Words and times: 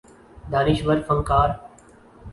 دانشور 0.51 0.99
فنکار 0.99 1.59